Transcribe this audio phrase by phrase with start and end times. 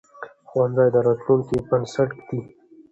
[0.49, 2.39] ښوونځی د راتلونکي بنسټ ږدي